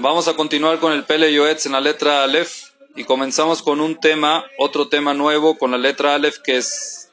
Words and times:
Vamos 0.00 0.28
a 0.28 0.34
continuar 0.34 0.78
con 0.78 0.92
el 0.92 1.02
Pele 1.02 1.32
Yoetz 1.32 1.66
en 1.66 1.72
la 1.72 1.80
letra 1.80 2.22
Aleph 2.22 2.70
y 2.94 3.02
comenzamos 3.02 3.62
con 3.62 3.80
un 3.80 3.98
tema, 3.98 4.44
otro 4.56 4.88
tema 4.88 5.12
nuevo 5.12 5.58
con 5.58 5.72
la 5.72 5.78
letra 5.78 6.14
Aleph 6.14 6.38
que 6.38 6.58
es 6.58 7.10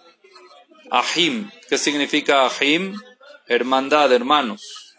Ahim. 0.92 1.50
¿Qué 1.68 1.80
significa 1.80 2.46
Ahim? 2.46 2.96
Hermandad, 3.48 4.14
hermanos. 4.14 4.94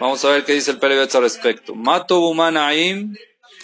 Vamos 0.00 0.24
a 0.24 0.30
ver 0.30 0.44
qué 0.44 0.54
dice 0.54 0.72
el 0.72 0.80
Pele 0.80 0.96
Yoetz 0.96 1.14
al 1.14 1.22
respecto. 1.22 1.76
Mato 1.76 2.18
Buman 2.18 2.56
Ahim, 2.56 3.14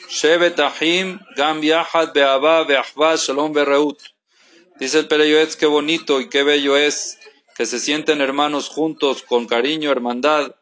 Shevet 0.09 0.61
Ahim, 0.61 1.19
Gam 1.35 1.61
Yahad 1.61 2.13
Be'aba 2.13 2.63
Be'ahva 2.63 3.17
Shalom 3.17 3.53
Be'reut. 3.53 3.99
Dice 4.79 5.01
el 5.01 5.09
Pele 5.09 5.29
Yoetz, 5.29 5.57
qué 5.57 5.67
bonito 5.67 6.21
y 6.21 6.29
qué 6.29 6.45
bello 6.45 6.77
es 6.77 7.19
que 7.57 7.67
se 7.67 7.81
sienten 7.81 8.21
hermanos 8.21 8.69
juntos 8.69 9.25
con 9.25 9.49
cariño, 9.49 9.91
hermandad 9.91 10.55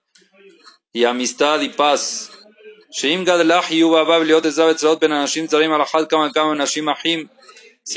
y 0.94 1.04
amistad 1.04 1.60
y 1.60 1.68
paz. 1.68 2.30
Si 2.98 3.12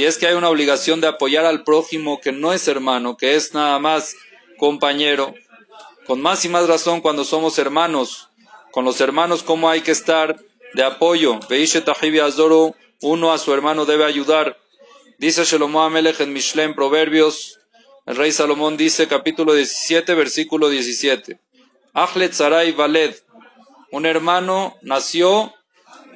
es 0.05 0.17
que 0.17 0.27
hay 0.27 0.33
una 0.33 0.49
obligación 0.49 0.99
de 0.99 1.07
apoyar 1.07 1.45
al 1.45 1.63
prójimo 1.63 2.19
que 2.19 2.33
no 2.33 2.51
es 2.51 2.67
hermano, 2.67 3.15
que 3.15 3.35
es 3.35 3.53
nada 3.53 3.79
más 3.79 4.17
compañero, 4.57 5.33
con 6.05 6.19
más 6.19 6.43
y 6.43 6.49
más 6.49 6.67
razón 6.67 6.99
cuando 6.99 7.23
somos 7.23 7.57
hermanos, 7.59 8.27
con 8.71 8.83
los 8.83 8.99
hermanos 8.99 9.41
cómo 9.41 9.69
hay 9.69 9.79
que 9.79 9.91
estar 9.91 10.37
de 10.73 10.83
apoyo. 10.83 11.39
Uno 13.01 13.31
a 13.31 13.37
su 13.37 13.53
hermano 13.53 13.85
debe 13.85 14.03
ayudar. 14.03 14.59
Dice 15.17 15.45
Shelomo 15.45 15.81
Amelech 15.81 16.19
en 16.19 16.33
Mishlem 16.33 16.75
Proverbios, 16.75 17.57
el 18.05 18.17
rey 18.17 18.33
Salomón 18.33 18.75
dice 18.75 19.07
capítulo 19.07 19.53
17 19.53 20.13
versículo 20.13 20.67
17. 20.67 21.39
Achlet 21.93 22.33
Sarai 22.33 22.73
Valed, 22.73 23.15
un 23.91 24.05
hermano 24.05 24.77
nació 24.81 25.53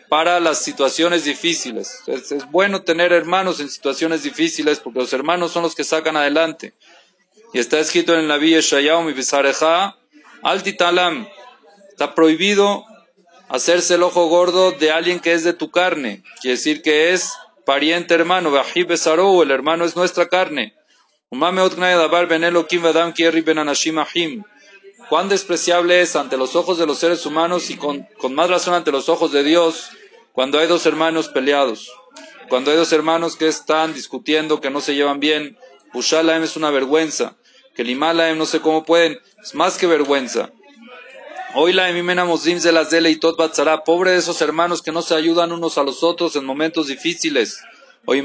para 0.10 0.40
las 0.40 0.64
situaciones 0.64 1.24
difíciles. 1.24 2.04
Es, 2.08 2.50
bueno 2.52 2.84
tener 2.84 3.12
hermanos 3.12 3.60
en 3.60 3.70
situaciones 3.70 4.24
difíciles 4.24 4.80
porque 4.80 5.00
los 5.00 5.14
hermanos 5.14 5.52
son 5.52 5.64
los 5.64 5.74
que 5.76 5.84
sacan 5.84 6.16
adelante. 6.16 6.76
Y 7.54 7.60
está 7.60 7.80
escrito 7.80 8.14
en 8.16 8.28
la 8.28 8.38
Villa 8.38 8.60
Shayaum 8.62 9.10
y 9.10 9.14
Bisareja, 9.14 9.98
Altitalam, 10.44 11.28
está 11.90 12.14
prohibido 12.14 12.86
hacerse 13.50 13.96
el 13.96 14.04
ojo 14.04 14.28
gordo 14.28 14.72
de 14.72 14.92
alguien 14.92 15.20
que 15.20 15.34
es 15.34 15.44
de 15.44 15.54
tu 15.54 15.72
carne. 15.72 16.24
Quiere 16.42 16.58
decir 16.58 16.82
que 16.82 17.14
es 17.14 17.34
pariente 17.66 18.14
hermano. 18.14 18.52
Bahib 18.52 18.88
Besarou, 18.88 19.42
el 19.42 19.52
hermano 19.52 19.86
es 19.86 19.96
nuestra 19.96 20.28
carne. 20.28 20.76
Umame 21.30 21.62
Otgnay 21.62 21.96
Dabar 21.96 22.28
Ben 22.28 22.44
Elohim 22.44 22.84
Vadam 22.84 23.14
Kierri 23.14 23.42
Ben 23.42 23.58
Anashim 23.58 23.98
Ahim 23.98 24.44
cuán 25.10 25.30
despreciable 25.30 26.02
es 26.02 26.16
ante 26.16 26.38
los 26.38 26.56
ojos 26.56 26.78
de 26.78 26.86
los 26.86 27.00
seres 27.00 27.26
humanos 27.26 27.70
y 27.70 27.78
con, 27.78 28.08
con, 28.18 28.34
más 28.34 28.50
razón 28.50 28.74
ante 28.74 28.92
los 28.92 29.10
ojos 29.10 29.32
de 29.32 29.44
Dios 29.44 29.90
cuando 30.32 30.60
hay 30.60 30.68
dos 30.68 30.86
hermanos 30.86 31.28
peleados, 31.30 31.92
cuando 32.50 32.72
hay 32.72 32.78
dos 32.78 32.92
hermanos 32.92 33.36
que 33.36 33.48
están 33.48 33.94
discutiendo, 33.94 34.62
que 34.62 34.70
no 34.70 34.82
se 34.82 34.96
llevan 34.96 35.20
bien. 35.20 35.58
Bushalaem 35.94 36.44
es 36.44 36.56
una 36.56 36.72
vergüenza, 36.72 37.38
que 37.76 37.84
Limalaem 37.84 38.38
no 38.38 38.46
sé 38.46 38.60
cómo 38.60 38.84
pueden, 38.84 39.20
es 39.42 39.54
más 39.54 39.78
que 39.78 39.86
vergüenza. 39.86 40.52
Hoy 41.56 41.72
la 41.72 41.86
de 42.64 42.72
las 42.72 42.90
dele 42.90 43.12
y 43.12 43.18
tot 43.18 43.38
batzara, 43.38 43.84
pobre 43.84 44.10
de 44.10 44.18
esos 44.18 44.42
hermanos 44.42 44.82
que 44.82 44.92
no 44.92 45.04
se 45.04 45.14
ayudan 45.14 45.52
unos 45.52 45.78
a 45.78 45.84
los 45.84 46.02
otros 46.02 46.36
en 46.36 46.46
momentos 46.46 46.88
difíciles. 46.88 47.62
Hoy 48.06 48.24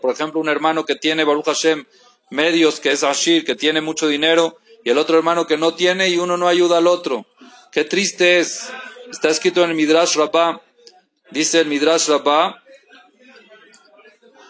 por 0.00 0.10
ejemplo, 0.10 0.40
un 0.40 0.48
hermano 0.48 0.86
que 0.86 0.96
tiene 0.96 1.24
Baruch 1.24 1.44
Hashem 1.44 1.84
medios, 2.30 2.80
que 2.80 2.92
es 2.92 3.02
Ashir, 3.02 3.44
que 3.44 3.54
tiene 3.54 3.80
mucho 3.80 4.08
dinero, 4.08 4.58
y 4.84 4.90
el 4.90 4.98
otro 4.98 5.16
hermano 5.18 5.46
que 5.46 5.56
no 5.56 5.74
tiene 5.74 6.08
y 6.08 6.18
uno 6.18 6.36
no 6.36 6.48
ayuda 6.48 6.78
al 6.78 6.86
otro. 6.86 7.26
Qué 7.72 7.84
triste 7.84 8.38
es. 8.38 8.70
Está 9.10 9.28
escrito 9.28 9.64
en 9.64 9.70
el 9.70 9.76
Midrash 9.76 10.16
Rabbah, 10.16 10.60
dice 11.30 11.60
el 11.60 11.66
Midrash 11.66 12.08
Rabbah, 12.08 12.62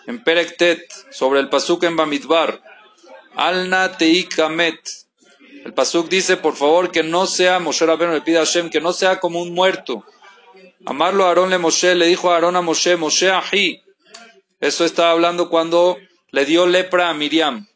en 0.06 0.24
Perektet, 0.24 0.80
sobre 1.10 1.40
el 1.40 1.48
Pasuk 1.48 1.84
en 1.84 1.96
Bamidbar, 1.96 2.62
Alna 3.34 3.96
Teikamet. 3.96 4.80
El 5.64 5.74
Pasuk 5.74 6.08
dice, 6.08 6.36
por 6.38 6.56
favor, 6.56 6.90
que 6.90 7.02
no 7.02 7.26
sea, 7.26 7.58
Moshe 7.58 7.84
Rabbeinu 7.84 8.14
le 8.14 8.22
pide 8.22 8.38
a 8.38 8.46
Hashem, 8.46 8.70
que 8.70 8.80
no 8.80 8.92
sea 8.92 9.20
como 9.20 9.42
un 9.42 9.52
muerto. 9.52 10.04
Amarlo 10.86 11.24
a 11.24 11.28
Aarón 11.28 11.50
le 11.50 11.58
Moshe, 11.58 11.94
le 11.94 12.06
dijo 12.06 12.30
a 12.30 12.34
Aarón 12.34 12.56
a 12.56 12.62
Moshe, 12.62 12.96
Moshe 12.96 13.30
Ahi. 13.30 13.82
Eso 14.60 14.84
está 14.84 15.10
hablando 15.10 15.50
cuando 15.50 15.98
le 16.30 16.44
dio 16.44 16.66
lepra 16.66 17.08
a 17.08 17.14
Miriam. 17.14 17.66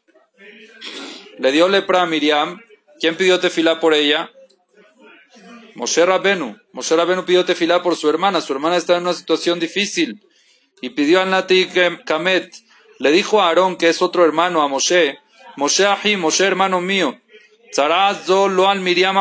Le 1.39 1.51
dio 1.51 1.67
lepra 1.67 2.03
a 2.03 2.05
Miriam. 2.05 2.61
¿Quién 2.99 3.15
pidió 3.15 3.39
tefilá 3.39 3.79
por 3.79 3.93
ella? 3.93 4.31
Moshe 5.75 6.05
Rabenu. 6.05 6.57
Moshe 6.71 6.95
Rabenu 6.95 7.25
pidió 7.25 7.45
tefilá 7.45 7.81
por 7.81 7.95
su 7.95 8.09
hermana. 8.09 8.41
Su 8.41 8.53
hermana 8.53 8.77
está 8.77 8.95
en 8.95 9.03
una 9.03 9.13
situación 9.13 9.59
difícil. 9.59 10.21
Y 10.81 10.89
pidió 10.91 11.21
a 11.21 11.25
Nati 11.25 11.67
Kamet. 12.05 12.53
Le 12.99 13.11
dijo 13.11 13.41
a 13.41 13.47
Aarón, 13.47 13.75
que 13.75 13.89
es 13.89 14.01
otro 14.01 14.23
hermano, 14.23 14.61
a 14.61 14.67
Moshe. 14.67 15.17
Moshe 15.55 15.85
Ahi, 15.85 16.15
Moshe 16.15 16.45
hermano 16.45 16.79
mío. 16.79 17.19
lo 17.75 18.69
al 18.69 18.79
Miriam 18.81 19.17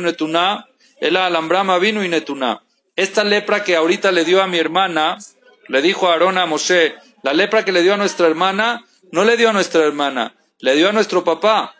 Netuna. 0.00 0.66
El 1.00 1.16
alambrama 1.16 1.78
vino 1.78 2.04
y 2.04 2.08
Netuna. 2.08 2.62
Esta 2.94 3.24
lepra 3.24 3.64
que 3.64 3.76
ahorita 3.76 4.12
le 4.12 4.24
dio 4.24 4.40
a 4.40 4.46
mi 4.46 4.58
hermana, 4.58 5.18
le 5.68 5.82
dijo 5.82 6.08
a 6.08 6.12
Aarón 6.12 6.38
a 6.38 6.46
Moshe, 6.46 6.94
la 7.26 7.32
lepra 7.32 7.64
que 7.64 7.72
le 7.72 7.82
dio 7.82 7.94
a 7.94 7.96
nuestra 7.96 8.28
hermana, 8.28 8.84
no 9.10 9.24
le 9.24 9.36
dio 9.36 9.50
a 9.50 9.52
nuestra 9.52 9.84
hermana, 9.84 10.36
le 10.60 10.76
dio 10.76 10.88
a 10.88 10.92
nuestro 10.92 11.24
papá. 11.24 11.74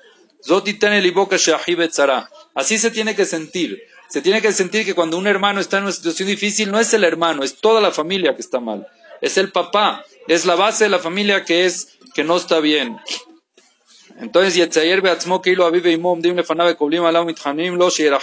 Así 2.57 2.79
se 2.79 2.91
tiene 2.91 3.15
que 3.15 3.25
sentir. 3.25 3.81
Se 4.09 4.23
tiene 4.23 4.43
que 4.43 4.51
sentir 4.51 4.85
que 4.85 4.95
cuando 4.95 5.17
un 5.17 5.29
hermano 5.29 5.61
está 5.61 5.79
en 5.79 5.85
una 5.85 5.93
situación 5.93 6.27
difícil, 6.27 6.73
no 6.73 6.81
es 6.81 6.93
el 6.95 7.05
hermano, 7.05 7.45
es 7.45 7.59
toda 7.59 7.81
la 7.81 7.93
familia 7.93 8.35
que 8.35 8.43
está 8.43 8.59
mal. 8.59 8.89
Es 9.21 9.39
el 9.39 9.53
papá, 9.53 10.05
es 10.27 10.47
la 10.47 10.57
base 10.57 10.83
de 10.83 10.91
la 10.91 10.99
familia 10.99 11.45
que 11.45 11.65
es 11.65 11.97
que 12.13 12.25
no 12.25 12.37
está 12.37 12.59
bien. 12.59 12.99
Entonces, 14.19 14.57
Yetzayer 14.57 15.01
beatzmo 15.01 15.41
keilo 15.43 15.65
avive 15.65 15.93
imom 15.93 16.21
dim 16.23 16.35
lefanabe 16.35 16.75
koblim 16.75 17.05
alau 17.05 17.25
mitchanim 17.25 17.77
lo 17.77 17.87
al 17.87 18.21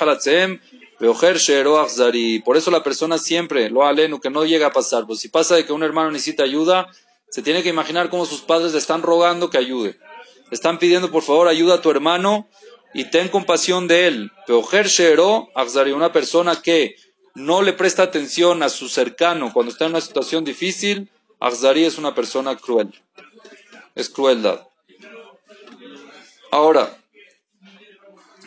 alatzehem 0.00 0.58
por 0.98 2.56
eso 2.56 2.70
la 2.70 2.82
persona 2.82 3.18
siempre, 3.18 3.68
lo 3.70 3.84
alenu, 3.84 4.20
que 4.20 4.30
no 4.30 4.44
llega 4.44 4.68
a 4.68 4.72
pasar. 4.72 5.06
Pues 5.06 5.20
si 5.20 5.28
pasa 5.28 5.54
de 5.54 5.66
que 5.66 5.72
un 5.72 5.82
hermano 5.82 6.10
necesita 6.10 6.42
ayuda, 6.42 6.88
se 7.28 7.42
tiene 7.42 7.62
que 7.62 7.68
imaginar 7.68 8.08
cómo 8.08 8.24
sus 8.24 8.40
padres 8.40 8.72
le 8.72 8.78
están 8.78 9.02
rogando 9.02 9.50
que 9.50 9.58
ayude. 9.58 9.98
Le 10.50 10.54
están 10.54 10.78
pidiendo, 10.78 11.10
por 11.10 11.22
favor, 11.22 11.48
ayuda 11.48 11.74
a 11.74 11.80
tu 11.82 11.90
hermano 11.90 12.48
y 12.94 13.04
ten 13.04 13.28
compasión 13.28 13.88
de 13.88 14.06
él. 14.06 14.32
una 15.94 16.12
persona 16.12 16.62
que 16.62 16.96
no 17.34 17.60
le 17.60 17.74
presta 17.74 18.02
atención 18.04 18.62
a 18.62 18.70
su 18.70 18.88
cercano 18.88 19.52
cuando 19.52 19.72
está 19.72 19.84
en 19.84 19.90
una 19.90 20.00
situación 20.00 20.44
difícil, 20.44 21.10
Akzari 21.38 21.84
es 21.84 21.98
una 21.98 22.14
persona 22.14 22.56
cruel. 22.56 22.94
Es 23.94 24.08
crueldad. 24.08 24.66
Ahora, 26.50 26.96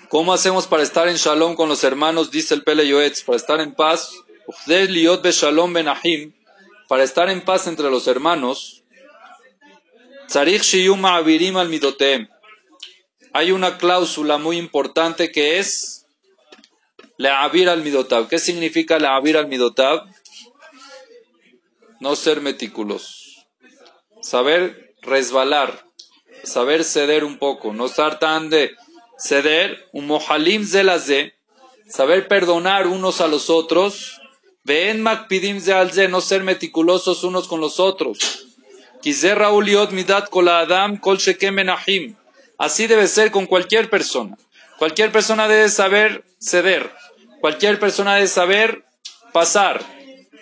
¿Cómo 0.10 0.34
hacemos 0.34 0.66
para 0.66 0.82
estar 0.82 1.08
en 1.08 1.18
shalom 1.18 1.56
con 1.56 1.70
los 1.70 1.84
hermanos? 1.84 2.32
Dice 2.32 2.56
el 2.56 2.64
Pele 2.64 2.88
Yoetz, 2.88 3.24
para 3.24 3.38
estar 3.38 3.62
en 3.62 3.76
paz. 3.76 4.12
Para 6.88 7.04
estar 7.04 7.30
en 7.30 7.42
paz 7.42 7.68
entre 7.68 7.92
los 7.92 8.08
hermanos. 8.08 8.84
Hay 13.34 13.52
una 13.52 13.78
cláusula 13.78 14.40
muy 14.40 14.58
importante 14.58 15.32
que 15.32 15.60
es 15.60 16.08
Le'avir 17.18 17.70
al 17.70 17.84
midotav. 17.84 18.28
¿Qué 18.28 18.40
significa 18.40 18.98
Le'avir 18.98 19.38
al 19.38 19.48
midotav? 19.48 20.08
No 22.00 22.16
ser 22.16 22.42
meticulosos. 22.42 23.46
Saber 24.24 24.96
resbalar. 25.04 25.86
Saber 26.44 26.84
ceder 26.84 27.24
un 27.24 27.38
poco. 27.38 27.74
No 27.74 27.86
estar 27.86 28.18
tan 28.18 28.50
de 28.50 28.76
ceder, 29.20 29.88
un 29.92 30.08
mohalim 30.08 30.66
zelazé, 30.66 31.36
saber 31.88 32.28
perdonar 32.28 32.88
unos 32.88 33.22
a 33.22 33.28
los 33.28 33.50
otros, 33.50 34.22
ven 34.64 35.02
makpidim 35.02 35.60
ze 35.60 36.08
no 36.08 36.22
ser 36.22 36.44
meticulosos 36.44 37.24
unos 37.24 37.48
con 37.48 37.60
los 37.60 37.80
otros. 37.80 38.46
midat 39.04 40.30
kol 40.30 40.48
adam 40.48 40.98
kol 40.98 41.18
Así 42.58 42.88
debe 42.88 43.08
ser 43.08 43.32
con 43.32 43.46
cualquier 43.46 43.90
persona. 43.90 44.38
Cualquier 44.78 45.12
persona 45.12 45.48
debe 45.48 45.70
saber 45.70 46.26
ceder. 46.40 46.92
Cualquier 47.40 47.80
persona 47.80 48.16
debe 48.16 48.28
saber 48.28 48.84
pasar. 49.32 49.82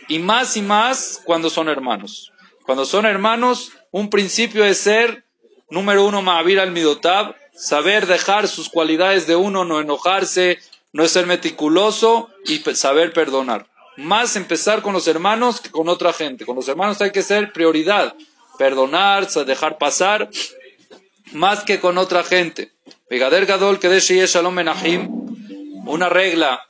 Y 0.07 0.19
más 0.19 0.57
y 0.57 0.61
más 0.61 1.21
cuando 1.23 1.49
son 1.49 1.69
hermanos. 1.69 2.31
Cuando 2.65 2.85
son 2.85 3.05
hermanos, 3.05 3.71
un 3.91 4.09
principio 4.09 4.65
es 4.65 4.79
ser, 4.79 5.25
número 5.69 6.05
uno, 6.05 6.21
Ma'avir 6.21 6.59
al 6.59 6.71
Midotab, 6.71 7.35
saber 7.57 8.05
dejar 8.05 8.47
sus 8.47 8.69
cualidades 8.69 9.27
de 9.27 9.35
uno, 9.35 9.65
no 9.65 9.81
enojarse, 9.81 10.59
no 10.93 11.07
ser 11.07 11.25
meticuloso 11.25 12.29
y 12.45 12.59
saber 12.75 13.13
perdonar. 13.13 13.67
Más 13.97 14.35
empezar 14.35 14.81
con 14.81 14.93
los 14.93 15.07
hermanos 15.07 15.59
que 15.59 15.71
con 15.71 15.89
otra 15.89 16.13
gente. 16.13 16.45
Con 16.45 16.55
los 16.55 16.67
hermanos 16.67 17.01
hay 17.01 17.11
que 17.11 17.23
ser 17.23 17.51
prioridad. 17.51 18.15
Perdonar, 18.57 19.27
dejar 19.27 19.77
pasar, 19.77 20.29
más 21.33 21.63
que 21.63 21.79
con 21.79 21.97
otra 21.97 22.23
gente. 22.23 22.71
Pegader 23.09 23.45
Gadol 23.45 23.79
que 23.79 23.99
Shalom 23.99 24.57
una 25.85 26.09
regla 26.09 26.61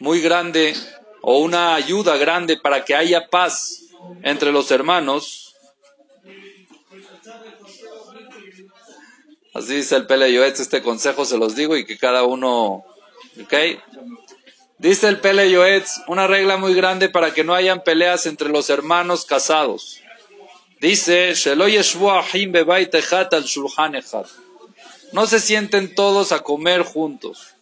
muy 0.00 0.20
grande 0.20 0.74
o 1.20 1.38
una 1.38 1.74
ayuda 1.74 2.16
grande 2.16 2.56
para 2.56 2.84
que 2.84 2.94
haya 2.94 3.28
paz 3.28 3.82
entre 4.22 4.52
los 4.52 4.70
hermanos. 4.70 5.51
Así 9.54 9.74
dice 9.74 9.96
el 9.96 10.06
Pele 10.06 10.32
Yoetz, 10.32 10.60
este 10.60 10.82
consejo 10.82 11.24
se 11.24 11.36
los 11.36 11.54
digo 11.54 11.76
y 11.76 11.84
que 11.84 11.98
cada 11.98 12.24
uno, 12.24 12.84
¿ok? 13.42 13.54
Dice 14.78 15.08
el 15.08 15.20
Pele 15.20 15.50
Yoetz, 15.50 16.00
una 16.08 16.26
regla 16.26 16.56
muy 16.56 16.74
grande 16.74 17.08
para 17.08 17.34
que 17.34 17.44
no 17.44 17.54
hayan 17.54 17.84
peleas 17.84 18.26
entre 18.26 18.48
los 18.48 18.70
hermanos 18.70 19.26
casados. 19.26 20.00
Dice, 20.80 21.34
no 25.12 25.26
se 25.26 25.38
sienten 25.38 25.94
todos 25.94 26.32
a 26.32 26.40
comer 26.40 26.82
juntos. 26.82 27.54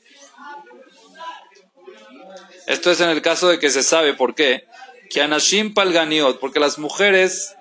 Esto 2.67 2.91
es 2.93 3.01
en 3.01 3.11
el 3.11 3.21
caso 3.21 3.49
de 3.49 3.59
que 3.59 3.69
se 3.69 3.83
sabe 3.83 4.15
por 4.15 4.35
qué. 4.35 4.67
Porque 6.41 6.61
las 6.61 6.79
mujeres 6.79 7.57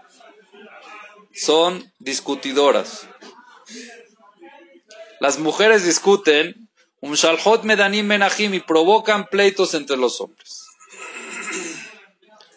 son 1.34 1.92
discutidoras. 1.98 3.08
Las 5.20 5.40
mujeres 5.40 5.84
discuten, 5.84 6.70
un 7.02 7.14
shalhot 7.14 7.64
medanim 7.64 8.06
menachim 8.06 8.54
y 8.54 8.60
provocan 8.60 9.28
pleitos 9.28 9.74
entre 9.74 9.98
los 9.98 10.20
hombres. 10.22 10.66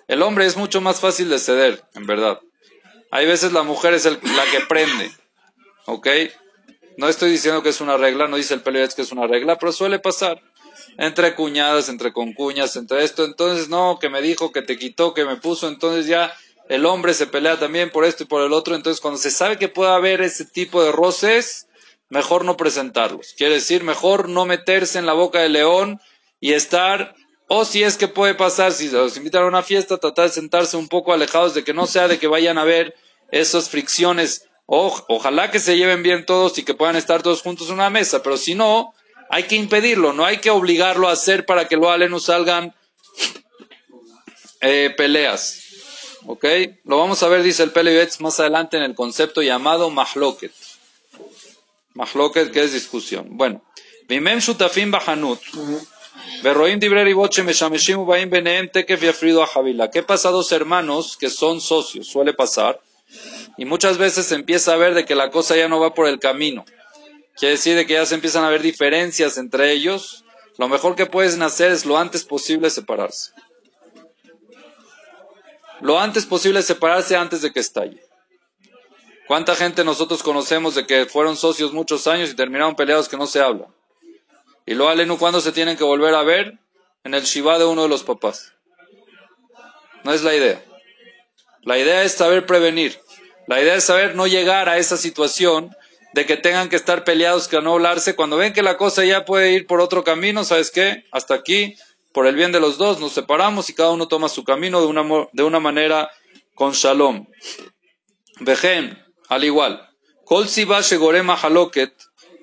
El 0.09 0.23
hombre 0.23 0.47
es 0.47 0.57
mucho 0.57 0.81
más 0.81 1.01
fácil 1.01 1.29
de 1.29 1.39
ceder, 1.39 1.83
en 1.95 2.07
verdad. 2.07 2.41
Hay 3.11 3.27
veces 3.27 3.53
la 3.53 3.63
mujer 3.63 3.95
es 3.95 4.05
la 4.05 4.45
que 4.51 4.61
prende, 4.69 5.11
¿ok? 5.87 6.09
No 6.97 7.09
estoy 7.09 7.31
diciendo 7.31 7.63
que 7.63 7.71
es 7.71 7.81
una 7.81 7.97
regla, 7.97 8.29
no 8.29 8.37
dice 8.37 8.55
el 8.55 8.63
Pelioetz 8.63 8.95
que 8.95 9.03
es 9.03 9.13
una 9.13 9.27
regla, 9.27 9.59
pero 9.59 9.73
suele 9.73 9.99
pasar 9.99 10.43
entre 10.99 11.35
cuñadas, 11.35 11.89
entre 11.89 12.13
concuñas, 12.13 12.77
entre 12.77 13.05
esto. 13.05 13.25
Entonces, 13.25 13.69
no, 13.69 13.99
que 14.01 14.09
me 14.09 14.21
dijo, 14.21 14.53
que 14.53 14.63
te 14.63 14.79
quitó, 14.79 15.15
que 15.15 15.25
me 15.25 15.37
puso. 15.37 15.69
Entonces 15.69 16.07
ya 16.07 16.35
el 16.69 16.87
hombre 16.87 17.15
se 17.15 17.27
pelea 17.27 17.59
también 17.59 17.91
por 17.91 18.05
esto 18.05 18.25
y 18.25 18.27
por 18.27 18.43
el 18.43 18.53
otro. 18.53 18.75
Entonces, 18.75 19.01
cuando 19.01 19.19
se 19.19 19.31
sabe 19.31 19.59
que 19.59 19.69
puede 19.69 19.93
haber 19.93 20.21
ese 20.21 20.45
tipo 20.45 20.83
de 20.83 20.93
roces, 20.93 21.67
mejor 22.13 22.45
no 22.45 22.59
presentarlos. 22.59 23.33
Quiere 23.39 23.55
decir, 23.55 23.83
mejor 23.83 24.29
no 24.29 24.45
meterse 24.45 24.99
en 24.99 25.07
la 25.07 25.15
boca 25.15 25.41
del 25.41 25.55
león 25.55 25.99
y 26.41 26.53
estar, 26.53 27.15
o 27.49 27.65
si 27.65 27.83
es 27.85 27.97
que 27.97 28.07
puede 28.07 28.35
pasar, 28.35 28.73
si 28.73 28.91
los 28.91 29.17
invitan 29.17 29.45
a 29.45 29.47
una 29.47 29.63
fiesta, 29.63 29.97
tratar 29.97 30.27
de 30.27 30.35
sentarse 30.35 30.77
un 30.77 30.89
poco 30.89 31.15
alejados 31.15 31.55
de 31.55 31.65
que 31.65 31.73
no 31.73 31.87
sea 31.87 32.09
de 32.09 32.19
que 32.19 32.27
vayan 32.27 32.59
a 32.59 32.65
ver 32.65 32.95
esas 33.31 33.71
fricciones. 33.71 34.47
ojalá 34.67 35.51
que 35.51 35.59
se 35.59 35.79
lleven 35.79 36.03
bien 36.03 36.27
todos 36.27 36.59
y 36.59 36.65
que 36.65 36.75
puedan 36.75 36.97
estar 36.97 37.23
todos 37.23 37.41
juntos 37.41 37.69
en 37.69 37.75
una 37.75 37.89
mesa, 37.89 38.23
pero 38.23 38.37
si 38.37 38.55
no, 38.55 38.93
hay 39.31 39.45
que 39.45 39.57
impedirlo, 39.57 40.13
no 40.13 40.27
hay 40.27 40.37
que 40.37 40.51
obligarlo 40.51 41.09
a 41.09 41.13
hacer 41.13 41.47
para 41.47 41.67
que 41.67 41.79
lo 41.79 41.97
no 41.97 42.21
salgan 42.21 42.75
eh, 44.61 44.93
peleas. 44.95 45.61
¿Ok? 46.27 46.45
Lo 46.85 46.99
vamos 46.99 47.23
a 47.23 47.29
ver, 47.29 47.43
dice 47.43 47.63
el 47.63 47.71
Pelebetz, 47.71 48.21
más 48.21 48.39
adelante 48.39 48.77
en 48.77 48.83
el 48.83 48.95
concepto 48.95 49.41
llamado 49.41 49.89
mahloket. 49.89 50.53
Mahloket, 51.95 52.51
que 52.51 52.63
es 52.65 52.73
discusión. 52.73 53.37
Bueno. 53.37 53.63
Bimem 54.09 54.41
shutafim 54.41 54.91
bahanut. 54.91 55.41
Berroim 56.43 56.79
dibreri 56.81 57.15
boche 57.15 57.43
meshameshim 57.43 57.99
ubaim 58.05 58.31
beneem 58.31 58.69
tekef 58.71 59.01
yafrido 59.03 59.47
javila. 59.47 59.91
¿Qué 59.91 60.03
pasa 60.03 60.29
a 60.29 60.33
dos 60.33 60.53
hermanos 60.53 61.17
que 61.17 61.31
son 61.31 61.61
socios? 61.61 62.09
Suele 62.09 62.33
pasar. 62.35 62.81
Y 63.57 63.65
muchas 63.65 63.99
veces 63.99 64.27
se 64.27 64.35
empieza 64.35 64.73
a 64.73 64.77
ver 64.77 64.95
de 64.95 65.05
que 65.05 65.15
la 65.15 65.31
cosa 65.31 65.57
ya 65.57 65.69
no 65.69 65.81
va 65.81 65.95
por 65.95 66.07
el 66.07 66.19
camino. 66.19 66.65
Quiere 67.37 67.53
decir 67.53 67.87
que 67.87 67.95
ya 67.95 68.07
se 68.07 68.15
empiezan 68.15 68.45
a 68.45 68.51
ver 68.51 68.63
diferencias 68.63 69.39
entre 69.39 69.73
ellos. 69.73 70.25
Lo 70.59 70.69
mejor 70.69 70.95
que 70.97 71.07
pueden 71.07 71.43
hacer 71.43 71.73
es 71.73 71.87
lo 71.87 71.99
antes 71.99 72.25
posible 72.25 72.71
separarse. 72.71 73.31
Lo 75.81 75.99
antes 75.99 76.27
posible 76.27 76.63
separarse 76.63 77.17
antes 77.17 77.43
de 77.43 77.53
que 77.53 77.61
estalle. 77.61 78.03
¿Cuánta 79.27 79.55
gente 79.55 79.85
nosotros 79.85 80.23
conocemos 80.23 80.75
de 80.75 80.87
que 80.87 81.07
fueron 81.07 81.37
socios 81.37 81.73
muchos 81.73 82.07
años 82.07 82.31
y 82.31 82.37
terminaron 82.37 82.75
peleados 82.75 83.09
que 83.09 83.17
no 83.17 83.27
se 83.27 83.41
hablan? 83.41 83.69
Y 84.67 84.75
lo 84.75 84.89
alenu 84.89 85.19
cuando 85.19 85.41
se 85.41 85.53
tienen 85.53 85.77
que 85.77 85.85
volver 85.85 86.15
a 86.15 86.23
ver 86.23 86.59
en 87.05 87.15
el 87.15 87.23
Shiva 87.23 87.59
de 87.59 87.65
uno 87.65 87.83
de 87.83 87.89
los 87.89 88.03
papás. 88.03 88.53
No 90.05 90.13
es 90.13 90.23
la 90.23 90.35
idea. 90.35 90.63
La 91.63 91.79
idea 91.79 92.03
es 92.03 92.13
saber 92.13 92.47
prevenir. 92.47 93.01
La 93.47 93.61
idea 93.61 93.75
es 93.75 93.85
saber 93.85 94.15
no 94.15 94.27
llegar 94.27 94.69
a 94.69 94.79
esa 94.79 94.97
situación 94.97 95.75
de 96.13 96.27
que 96.27 96.37
tengan 96.37 96.69
que 96.69 96.77
estar 96.77 97.05
peleados, 97.05 97.49
que 97.49 97.61
no 97.61 97.73
hablarse. 97.73 98.15
Cuando 98.15 98.37
ven 98.37 98.53
que 98.53 98.63
la 98.63 98.77
cosa 98.77 99.05
ya 99.05 99.25
puede 99.25 99.53
ir 99.53 99.67
por 99.67 99.81
otro 99.81 100.05
camino, 100.05 100.45
¿sabes 100.45 100.71
qué? 100.71 101.05
Hasta 101.11 101.35
aquí, 101.35 101.77
por 102.13 102.27
el 102.27 102.35
bien 102.35 102.53
de 102.53 102.61
los 102.61 102.79
dos, 102.79 103.01
nos 103.01 103.13
separamos 103.13 103.71
y 103.71 103.75
cada 103.75 103.91
uno 103.91 104.09
toma 104.09 104.29
su 104.29 104.45
camino 104.45 104.81
de 104.81 104.87
una, 104.87 105.29
de 105.33 105.43
una 105.43 105.61
manera 105.61 106.11
con 106.55 106.73
shalom. 106.73 107.27
Vejen, 108.41 108.99
al 109.35 109.45
igual. 109.45 109.89
Kol 110.25 110.47
gorema 110.99 111.35
haloket, 111.35 111.93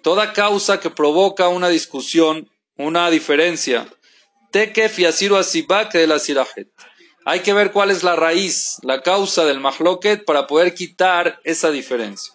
toda 0.03 0.33
causa 0.33 0.79
que 0.79 0.89
provoca 0.89 1.47
una 1.47 1.69
discusión, 1.69 2.49
una 2.77 3.09
diferencia. 3.09 3.87
Tekef 4.51 4.97
de 4.97 6.07
la. 6.07 6.19
Hay 7.25 7.41
que 7.41 7.53
ver 7.53 7.71
cuál 7.71 7.91
es 7.91 8.03
la 8.03 8.15
raíz, 8.15 8.77
la 8.81 9.01
causa 9.01 9.45
del 9.45 9.59
mahloket 9.59 10.25
para 10.25 10.47
poder 10.47 10.73
quitar 10.73 11.39
esa 11.43 11.69
diferencia. 11.69 12.33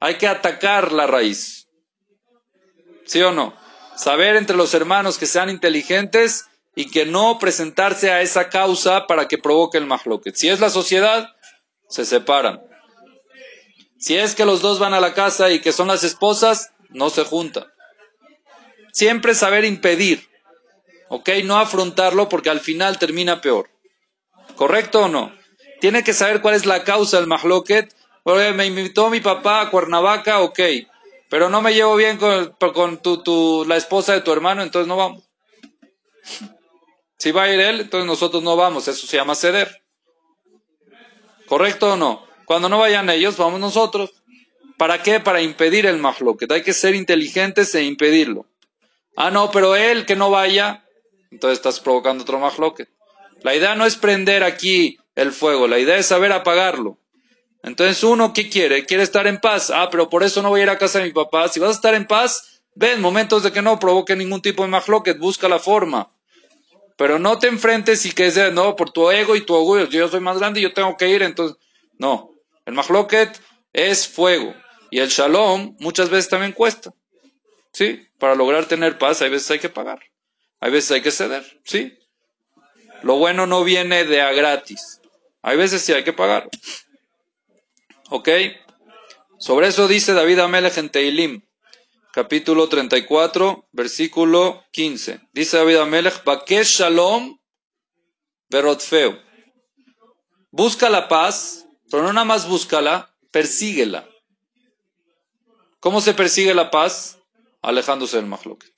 Hay 0.00 0.14
que 0.14 0.26
atacar 0.26 0.92
la 0.92 1.06
raíz. 1.06 1.68
¿Sí 3.04 3.20
o 3.20 3.32
no? 3.32 3.54
Saber 3.96 4.36
entre 4.36 4.56
los 4.56 4.72
hermanos 4.72 5.18
que 5.18 5.26
sean 5.26 5.50
inteligentes 5.50 6.46
y 6.74 6.90
que 6.90 7.04
no 7.04 7.38
presentarse 7.38 8.10
a 8.10 8.22
esa 8.22 8.48
causa 8.48 9.06
para 9.06 9.28
que 9.28 9.36
provoque 9.36 9.76
el 9.76 9.86
mahloket. 9.86 10.34
Si 10.34 10.48
es 10.48 10.60
la 10.60 10.70
sociedad, 10.70 11.28
se 11.88 12.06
separan. 12.06 12.71
Si 14.02 14.16
es 14.16 14.34
que 14.34 14.44
los 14.44 14.62
dos 14.62 14.80
van 14.80 14.94
a 14.94 15.00
la 15.00 15.14
casa 15.14 15.50
y 15.50 15.60
que 15.60 15.72
son 15.72 15.86
las 15.86 16.02
esposas, 16.02 16.72
no 16.90 17.08
se 17.08 17.22
juntan. 17.24 17.64
Siempre 18.92 19.34
saber 19.34 19.64
impedir, 19.64 20.28
¿ok? 21.08 21.30
No 21.44 21.56
afrontarlo 21.56 22.28
porque 22.28 22.50
al 22.50 22.58
final 22.58 22.98
termina 22.98 23.40
peor. 23.40 23.70
¿Correcto 24.56 25.04
o 25.04 25.08
no? 25.08 25.32
Tiene 25.80 26.02
que 26.02 26.14
saber 26.14 26.42
cuál 26.42 26.56
es 26.56 26.66
la 26.66 26.82
causa 26.82 27.18
del 27.18 27.28
mahloket 27.28 27.94
me 28.24 28.66
invitó 28.66 29.08
mi 29.08 29.20
papá 29.20 29.60
a 29.60 29.70
Cuernavaca, 29.70 30.40
ok. 30.40 30.60
Pero 31.28 31.48
no 31.48 31.62
me 31.62 31.72
llevo 31.72 31.94
bien 31.94 32.18
con, 32.18 32.56
con 32.74 32.98
tu, 33.02 33.22
tu, 33.22 33.64
la 33.66 33.76
esposa 33.76 34.14
de 34.14 34.20
tu 34.20 34.32
hermano, 34.32 34.62
entonces 34.62 34.88
no 34.88 34.96
vamos. 34.96 35.22
Si 37.18 37.30
va 37.30 37.44
a 37.44 37.54
ir 37.54 37.60
él, 37.60 37.82
entonces 37.82 38.04
nosotros 38.04 38.42
no 38.42 38.56
vamos. 38.56 38.88
Eso 38.88 39.06
se 39.06 39.16
llama 39.16 39.36
ceder. 39.36 39.84
¿Correcto 41.46 41.92
o 41.92 41.96
no? 41.96 42.26
Cuando 42.44 42.68
no 42.68 42.78
vayan 42.78 43.08
ellos, 43.10 43.36
vamos 43.36 43.60
nosotros. 43.60 44.12
¿Para 44.76 45.02
qué? 45.02 45.20
Para 45.20 45.42
impedir 45.42 45.86
el 45.86 45.98
mahloket. 45.98 46.50
Hay 46.50 46.62
que 46.62 46.72
ser 46.72 46.94
inteligentes 46.94 47.74
e 47.74 47.84
impedirlo. 47.84 48.46
Ah, 49.16 49.30
no, 49.30 49.50
pero 49.50 49.76
él 49.76 50.06
que 50.06 50.16
no 50.16 50.30
vaya, 50.30 50.84
entonces 51.30 51.58
estás 51.58 51.80
provocando 51.80 52.22
otro 52.22 52.38
mahloket. 52.38 52.88
La 53.42 53.54
idea 53.54 53.74
no 53.74 53.86
es 53.86 53.96
prender 53.96 54.42
aquí 54.42 54.98
el 55.14 55.32
fuego, 55.32 55.68
la 55.68 55.78
idea 55.78 55.96
es 55.96 56.06
saber 56.06 56.32
apagarlo. 56.32 56.98
Entonces 57.62 58.02
uno, 58.02 58.32
¿qué 58.32 58.48
quiere? 58.48 58.86
Quiere 58.86 59.02
estar 59.02 59.26
en 59.26 59.38
paz. 59.38 59.70
Ah, 59.70 59.88
pero 59.90 60.08
por 60.08 60.22
eso 60.22 60.42
no 60.42 60.48
voy 60.48 60.60
a 60.60 60.62
ir 60.64 60.70
a 60.70 60.78
casa 60.78 60.98
de 60.98 61.06
mi 61.06 61.12
papá. 61.12 61.48
Si 61.48 61.60
vas 61.60 61.70
a 61.70 61.74
estar 61.74 61.94
en 61.94 62.06
paz, 62.06 62.62
ven, 62.74 63.00
momentos 63.00 63.42
de 63.42 63.52
que 63.52 63.62
no 63.62 63.78
provoque 63.78 64.16
ningún 64.16 64.42
tipo 64.42 64.62
de 64.62 64.68
mahloket, 64.68 65.18
busca 65.18 65.48
la 65.48 65.58
forma. 65.58 66.10
Pero 66.96 67.18
no 67.18 67.38
te 67.38 67.46
enfrentes 67.46 68.04
y 68.04 68.12
que 68.12 68.30
sea, 68.30 68.50
no, 68.50 68.76
por 68.76 68.90
tu 68.90 69.10
ego 69.10 69.36
y 69.36 69.42
tu 69.42 69.54
orgullo. 69.54 69.86
Yo 69.88 70.08
soy 70.08 70.20
más 70.20 70.38
grande 70.38 70.60
y 70.60 70.64
yo 70.64 70.72
tengo 70.72 70.96
que 70.96 71.08
ir, 71.08 71.22
entonces, 71.22 71.56
no. 71.98 72.31
El 72.66 72.74
mahloket 72.74 73.40
es 73.72 74.06
fuego. 74.08 74.54
Y 74.90 75.00
el 75.00 75.08
shalom 75.08 75.76
muchas 75.80 76.10
veces 76.10 76.28
también 76.28 76.52
cuesta. 76.52 76.92
¿Sí? 77.72 78.06
Para 78.18 78.34
lograr 78.34 78.66
tener 78.66 78.98
paz, 78.98 79.22
hay 79.22 79.30
veces 79.30 79.50
hay 79.50 79.58
que 79.58 79.68
pagar. 79.68 80.00
Hay 80.60 80.70
veces 80.70 80.90
hay 80.92 81.02
que 81.02 81.10
ceder. 81.10 81.60
¿Sí? 81.64 81.98
Lo 83.02 83.16
bueno 83.16 83.46
no 83.46 83.64
viene 83.64 84.04
de 84.04 84.20
a 84.20 84.32
gratis. 84.32 85.00
Hay 85.42 85.56
veces 85.56 85.82
sí 85.82 85.92
hay 85.92 86.04
que 86.04 86.12
pagar. 86.12 86.48
¿Ok? 88.10 88.28
Sobre 89.38 89.66
eso 89.68 89.88
dice 89.88 90.12
David 90.12 90.38
Amelech 90.38 90.76
en 90.76 90.88
Teilim, 90.88 91.42
capítulo 92.12 92.68
34, 92.68 93.66
versículo 93.72 94.62
15. 94.70 95.20
Dice 95.32 95.56
David 95.56 95.78
Amelech, 95.78 96.22
Bakesh 96.22 96.78
Shalom 96.78 97.40
Berotfeu. 98.48 99.18
Busca 100.52 100.88
la 100.90 101.08
paz, 101.08 101.61
pero 101.92 102.04
no 102.04 102.14
nada 102.14 102.24
más 102.24 102.48
búscala, 102.48 103.14
persíguela. 103.30 104.08
¿Cómo 105.78 106.00
se 106.00 106.14
persigue 106.14 106.54
la 106.54 106.70
paz? 106.70 107.18
Alejándose 107.60 108.16
del 108.16 108.24
mahloket. 108.24 108.72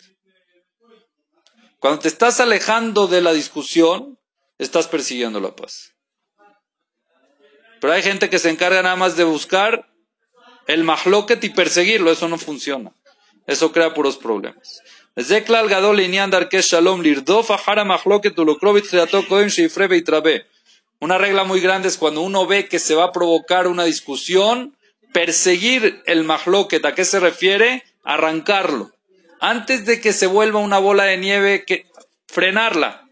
Cuando 1.78 2.00
te 2.00 2.08
estás 2.08 2.40
alejando 2.40 3.06
de 3.06 3.20
la 3.20 3.32
discusión, 3.32 4.18
estás 4.58 4.88
persiguiendo 4.88 5.38
la 5.38 5.54
paz. 5.54 5.94
Pero 7.80 7.92
hay 7.92 8.02
gente 8.02 8.28
que 8.28 8.40
se 8.40 8.50
encarga 8.50 8.82
nada 8.82 8.96
más 8.96 9.16
de 9.16 9.22
buscar 9.22 9.88
el 10.66 10.82
mahloket 10.82 11.44
y 11.44 11.50
perseguirlo. 11.50 12.10
Eso 12.10 12.26
no 12.26 12.36
funciona. 12.36 12.96
Eso 13.46 13.70
crea 13.70 13.94
puros 13.94 14.16
problemas. 14.16 14.82
Zeklal 15.16 15.68
gadol 15.68 16.00
inyan 16.00 16.30
darke 16.30 16.62
shalom 16.62 17.00
lirdof 17.00 17.52
ahara 17.52 17.84
machloket 17.84 18.36
ulokrovit 18.36 18.86
kohen 19.28 19.50
sheifre 19.50 19.86
beitrabe. 19.86 20.48
Una 21.00 21.18
regla 21.18 21.44
muy 21.44 21.60
grande 21.60 21.88
es 21.88 21.98
cuando 21.98 22.22
uno 22.22 22.46
ve 22.46 22.68
que 22.68 22.78
se 22.78 22.94
va 22.94 23.04
a 23.04 23.12
provocar 23.12 23.66
una 23.66 23.84
discusión, 23.84 24.76
perseguir 25.12 26.02
el 26.06 26.24
mahloket. 26.24 26.84
¿A 26.84 26.94
qué 26.94 27.04
se 27.04 27.20
refiere? 27.20 27.84
Arrancarlo. 28.02 28.90
Antes 29.40 29.84
de 29.84 30.00
que 30.00 30.12
se 30.12 30.26
vuelva 30.26 30.60
una 30.60 30.78
bola 30.78 31.04
de 31.04 31.18
nieve, 31.18 31.64
frenarla, 32.26 33.06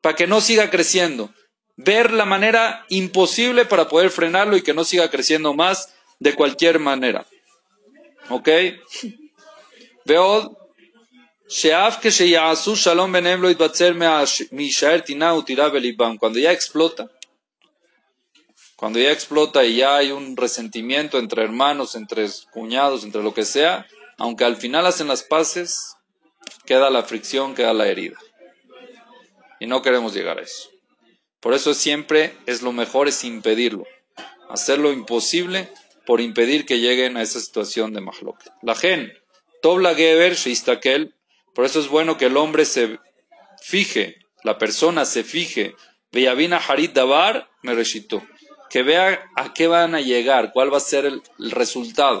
para 0.00 0.16
que 0.16 0.26
no 0.26 0.40
siga 0.40 0.70
creciendo. 0.70 1.30
Ver 1.76 2.10
la 2.12 2.24
manera 2.24 2.86
imposible 2.88 3.66
para 3.66 3.88
poder 3.88 4.10
frenarlo 4.10 4.56
y 4.56 4.62
que 4.62 4.72
no 4.72 4.84
siga 4.84 5.10
creciendo 5.10 5.52
más 5.52 5.92
de 6.18 6.34
cualquier 6.34 6.78
manera. 6.78 7.26
¿Ok? 8.30 8.48
Veo 10.04 10.56
cuando 16.18 16.38
ya 16.38 16.52
explota, 16.52 17.10
cuando 18.76 18.98
ya 18.98 19.10
explota 19.10 19.64
y 19.64 19.76
ya 19.76 19.96
hay 19.96 20.12
un 20.12 20.36
resentimiento 20.36 21.18
entre 21.18 21.42
hermanos, 21.42 21.94
entre 21.94 22.26
cuñados, 22.52 23.04
entre 23.04 23.22
lo 23.22 23.32
que 23.32 23.44
sea, 23.44 23.86
aunque 24.18 24.44
al 24.44 24.56
final 24.56 24.86
hacen 24.86 25.08
las 25.08 25.22
paces, 25.22 25.96
queda 26.66 26.90
la 26.90 27.02
fricción, 27.02 27.54
queda 27.54 27.72
la 27.72 27.88
herida. 27.88 28.16
Y 29.58 29.66
no 29.66 29.80
queremos 29.80 30.14
llegar 30.14 30.38
a 30.38 30.42
eso. 30.42 30.70
Por 31.40 31.54
eso 31.54 31.72
siempre 31.74 32.36
es 32.44 32.62
lo 32.62 32.72
mejor 32.72 33.08
es 33.08 33.24
impedirlo, 33.24 33.84
hacer 34.50 34.78
lo 34.78 34.92
imposible 34.92 35.70
por 36.04 36.20
impedir 36.20 36.66
que 36.66 36.78
lleguen 36.78 37.16
a 37.16 37.22
esa 37.22 37.40
situación 37.40 37.94
de 37.94 38.00
mahlok. 38.00 38.38
La 38.62 38.74
gen, 38.74 39.12
tobla 39.62 39.94
geber 39.94 40.34
sheistakel, 40.34 41.14
por 41.54 41.64
eso 41.64 41.80
es 41.80 41.88
bueno 41.88 42.18
que 42.18 42.26
el 42.26 42.36
hombre 42.36 42.64
se 42.64 42.98
fije, 43.62 44.16
la 44.44 44.58
persona 44.58 45.04
se 45.04 45.24
fije, 45.24 45.74
Veyavina 46.12 46.58
Harit 46.58 46.92
Dabar 46.92 47.48
me 47.62 47.74
recitó, 47.74 48.22
que 48.70 48.82
vea 48.82 49.24
a 49.36 49.52
qué 49.52 49.66
van 49.66 49.94
a 49.94 50.00
llegar, 50.00 50.52
cuál 50.52 50.72
va 50.72 50.78
a 50.78 50.80
ser 50.80 51.04
el, 51.06 51.22
resultado. 51.50 52.20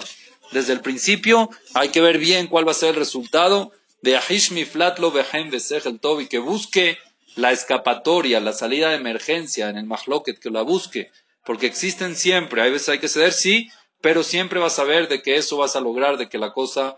Desde 0.52 0.72
el 0.72 0.80
principio 0.80 1.50
hay 1.74 1.88
que 1.88 2.00
ver 2.00 2.18
bien 2.18 2.46
cuál 2.46 2.66
va 2.66 2.72
a 2.72 2.74
ser 2.74 2.90
el 2.90 2.96
resultado 2.96 3.72
de 4.02 4.16
Ahishmi 4.16 4.64
Flatlo 4.64 5.10
Behem 5.10 5.50
el 5.52 6.00
Tobi, 6.00 6.28
que 6.28 6.38
busque 6.38 6.98
la 7.34 7.52
escapatoria, 7.52 8.40
la 8.40 8.52
salida 8.52 8.90
de 8.90 8.96
emergencia 8.96 9.68
en 9.68 9.76
el 9.76 9.86
Mahloket, 9.86 10.38
que 10.38 10.50
la 10.50 10.62
busque, 10.62 11.10
porque 11.44 11.66
existen 11.66 12.16
siempre, 12.16 12.62
hay 12.62 12.70
veces 12.70 12.88
hay 12.88 12.98
que 12.98 13.08
ceder, 13.08 13.32
sí, 13.32 13.68
pero 14.00 14.22
siempre 14.22 14.60
vas 14.60 14.78
a 14.78 14.84
ver 14.84 15.08
de 15.08 15.22
que 15.22 15.36
eso 15.36 15.56
vas 15.56 15.76
a 15.76 15.80
lograr, 15.80 16.16
de 16.16 16.28
que 16.28 16.38
la 16.38 16.52
cosa 16.52 16.96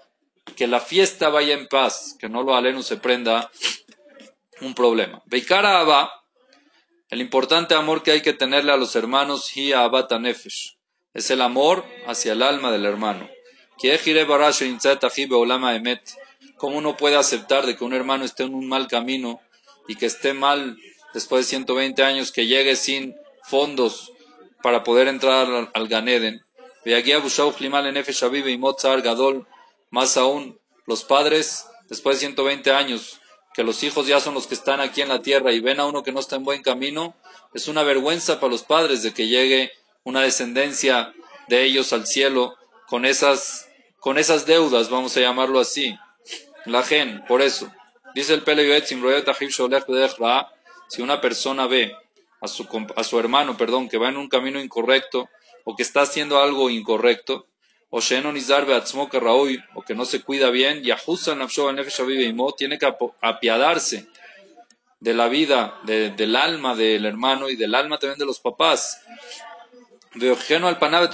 que 0.57 0.67
la 0.67 0.81
fiesta 0.81 1.29
vaya 1.29 1.55
en 1.55 1.67
paz, 1.67 2.17
que 2.19 2.29
no 2.29 2.43
lo 2.43 2.55
aleno 2.55 2.83
se 2.83 2.97
prenda 2.97 3.51
un 4.61 4.75
problema. 4.75 5.23
Beikara 5.27 5.81
Abba, 5.81 6.11
el 7.11 7.21
importante 7.21 7.75
amor 7.75 8.03
que 8.03 8.11
hay 8.11 8.21
que 8.21 8.35
tenerle 8.35 8.73
a 8.73 8.77
los 8.77 8.95
hermanos, 8.95 9.51
es 11.15 11.31
el 11.31 11.41
amor 11.41 11.85
hacia 12.07 12.33
el 12.33 12.43
alma 12.43 12.71
del 12.71 12.85
hermano. 12.85 13.29
¿Cómo 16.57 16.79
uno 16.79 16.97
puede 16.97 17.17
aceptar 17.17 17.65
de 17.65 17.77
que 17.77 17.85
un 17.85 17.95
hermano 17.95 18.25
esté 18.25 18.43
en 18.43 18.55
un 18.55 18.69
mal 18.69 18.89
camino 18.89 19.41
y 19.87 19.95
que 19.95 20.07
esté 20.07 20.35
mal 20.35 20.77
después 21.15 21.47
de 21.47 21.51
120 21.51 22.03
años, 22.03 22.31
que 22.31 22.47
llegue 22.47 22.77
sin 22.77 23.17
fondos 23.43 24.13
para 24.63 24.85
poder 24.85 25.09
entrar 25.09 25.71
al, 25.73 25.89
Ganeden? 25.89 26.45
Más 29.91 30.17
aún, 30.19 30.61
los 30.87 31.05
padres, 31.05 31.67
después 31.89 32.17
de 32.17 32.21
120 32.21 32.71
años, 32.73 33.21
que 33.59 33.65
los 33.65 33.83
hijos 33.83 34.07
ya 34.07 34.21
son 34.21 34.35
los 34.35 34.47
que 34.47 34.55
están 34.55 34.81
aquí 34.81 35.03
en 35.03 35.09
la 35.09 35.21
tierra 35.21 35.51
y 35.51 35.59
ven 35.59 35.81
a 35.81 35.87
uno 35.87 36.05
que 36.05 36.13
no 36.13 36.21
está 36.21 36.37
en 36.37 36.45
buen 36.45 36.63
camino, 36.63 37.17
es 37.53 37.67
una 37.67 37.83
vergüenza 37.83 38.39
para 38.39 38.53
los 38.53 38.63
padres 38.63 39.03
de 39.03 39.13
que 39.13 39.27
llegue 39.27 39.73
una 40.05 40.21
descendencia 40.21 41.13
de 41.49 41.65
ellos 41.65 41.93
al 41.93 42.07
cielo 42.07 42.55
con 42.87 43.05
esas, 43.05 43.69
con 43.99 44.17
esas 44.17 44.47
deudas, 44.47 44.91
vamos 44.91 45.17
a 45.17 45.21
llamarlo 45.23 45.59
así. 45.59 45.99
La 46.67 46.85
gen, 46.85 47.25
por 47.27 47.43
eso. 47.43 47.69
Dice 48.15 48.33
el 48.35 48.45
si 50.89 51.03
una 51.03 51.21
persona 51.21 51.67
ve 51.67 51.97
a 52.41 52.47
su, 52.47 52.69
a 52.95 53.03
su 53.03 53.19
hermano, 53.19 53.57
perdón, 53.57 53.89
que 53.89 53.99
va 53.99 54.09
en 54.09 54.19
un 54.19 54.29
camino 54.29 54.61
incorrecto 54.61 55.29
o 55.65 55.75
que 55.75 55.83
está 55.83 56.03
haciendo 56.03 56.41
algo 56.41 56.71
incorrecto, 56.71 57.49
o 57.91 58.01
o 59.75 59.83
que 59.83 59.95
no 59.95 60.05
se 60.05 60.23
cuida 60.23 60.51
bien, 60.51 60.83
tiene 62.57 62.79
que 62.79 62.95
apiadarse 63.23 64.07
de 65.01 65.15
la 65.15 65.29
vida, 65.29 65.81
del 65.85 66.37
alma 66.37 66.75
del 66.75 67.07
hermano 67.07 67.49
y 67.49 67.57
del 67.57 67.75
alma 67.75 67.99
también 67.99 68.19
de 68.19 68.27
los 68.27 68.41
papás. 68.41 69.01
al 70.69 70.79
panabe 70.79 71.09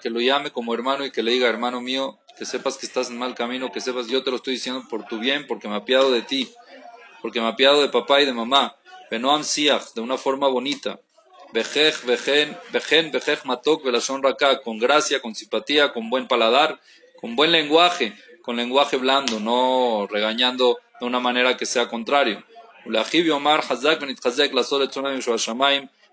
que 0.00 0.10
lo 0.10 0.20
llame 0.20 0.50
como 0.50 0.74
hermano 0.74 1.04
y 1.04 1.10
que 1.10 1.22
le 1.22 1.32
diga, 1.32 1.48
hermano 1.48 1.80
mío, 1.80 2.18
que 2.38 2.44
sepas 2.44 2.76
que 2.76 2.86
estás 2.86 3.10
en 3.10 3.18
mal 3.18 3.34
camino, 3.34 3.72
que 3.72 3.80
sepas, 3.80 4.06
yo 4.06 4.22
te 4.22 4.30
lo 4.30 4.36
estoy 4.36 4.54
diciendo 4.54 4.84
por 4.88 5.06
tu 5.06 5.18
bien, 5.18 5.46
porque 5.46 5.68
me 5.68 5.76
apiado 5.76 6.12
de 6.12 6.22
ti, 6.22 6.48
porque 7.20 7.40
me 7.40 7.48
apiado 7.48 7.80
de 7.80 7.88
papá 7.88 8.20
y 8.20 8.26
de 8.26 8.32
mamá. 8.32 8.76
Benoam 9.10 9.42
Siach, 9.42 9.94
de 9.94 10.02
una 10.02 10.18
forma 10.18 10.48
bonita. 10.48 11.00
Vejej, 11.52 11.94
vejen, 12.04 12.56
vejen, 12.72 13.10
vejej 13.10 13.38
matok, 13.44 13.82
velashon 13.84 14.22
raka, 14.22 14.60
con 14.60 14.78
gracia, 14.78 15.20
con 15.20 15.34
simpatía, 15.34 15.92
con 15.92 16.10
buen 16.10 16.28
paladar, 16.28 16.78
con 17.20 17.36
buen 17.36 17.52
lenguaje, 17.52 18.14
con 18.42 18.56
lenguaje 18.56 18.96
blando, 18.96 19.40
no 19.40 20.06
regañando 20.10 20.78
de 21.00 21.06
una 21.06 21.20
manera 21.20 21.56
que 21.56 21.64
sea 21.64 21.88
contrario. 21.88 22.44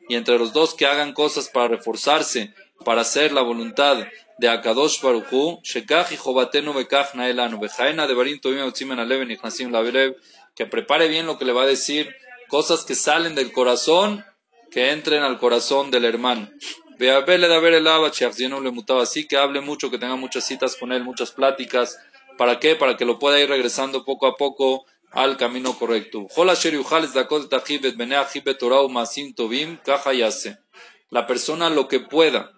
Y 0.08 0.16
entre 0.16 0.38
los 0.38 0.54
dos 0.54 0.74
que 0.74 0.86
hagan 0.86 1.14
cosas 1.14 1.50
para 1.50 1.68
reforzarse, 1.68 2.54
para 2.84 3.02
hacer 3.02 3.32
la 3.32 3.42
voluntad 3.42 4.08
de 4.38 4.50
Akadosh 4.50 5.02
Baruch 5.02 5.32
Hu, 5.32 5.60
Shekach 5.64 6.12
y 6.12 6.18
Jobatenu 6.18 6.74
Bekach 6.74 7.14
Naelanu, 7.14 7.60
Bejaena 7.60 8.08
de 8.08 8.14
Barim 8.14 8.40
Tovim 8.40 8.66
Otzimen 8.66 9.00
Aleven 9.00 9.32
y 9.32 9.66
Lavilev, 9.66 10.18
que 10.56 10.66
prepare 10.66 11.08
bien 11.08 11.26
lo 11.26 11.38
que 11.38 11.46
le 11.46 11.54
va 11.54 11.64
a 11.64 11.68
decir, 11.68 12.16
cosas 12.48 12.84
que 12.84 12.96
salen 12.96 13.36
del 13.36 13.52
corazón 13.52 14.26
que 14.72 14.92
entren 14.92 15.24
al 15.24 15.40
corazón 15.40 15.92
del 15.92 16.06
hermano. 16.06 16.50
Ve 16.98 17.12
a 17.12 17.20
de 17.22 17.60
ver 17.60 17.74
el 17.74 17.84
le 17.84 19.02
así, 19.02 19.28
que 19.28 19.38
hable 19.38 19.62
mucho, 19.62 19.92
que 19.92 19.98
tenga 19.98 20.16
muchas 20.16 20.46
citas 20.46 20.78
con 20.78 20.94
él, 20.94 21.04
muchas 21.04 21.32
pláticas. 21.32 22.00
¿Para 22.38 22.60
qué? 22.60 22.76
Para 22.76 22.96
que 22.96 23.06
lo 23.06 23.20
pueda 23.20 23.40
ir 23.40 23.50
regresando 23.50 24.06
poco 24.06 24.28
a 24.28 24.38
poco 24.38 24.86
al 25.12 25.36
camino 25.36 25.78
correcto. 25.78 26.28
La 31.10 31.28
persona 31.28 31.70
lo 31.70 31.88
que 31.88 32.00
pueda 32.00 32.52